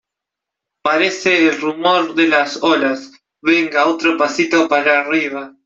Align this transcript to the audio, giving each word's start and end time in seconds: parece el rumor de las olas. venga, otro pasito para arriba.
parece 0.81 1.47
el 1.47 1.61
rumor 1.61 2.15
de 2.15 2.27
las 2.27 2.63
olas. 2.63 3.11
venga, 3.39 3.85
otro 3.85 4.17
pasito 4.17 4.67
para 4.67 5.01
arriba. 5.01 5.53